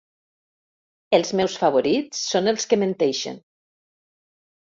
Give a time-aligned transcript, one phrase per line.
[1.17, 3.37] Els meus favorits són els que menteixen.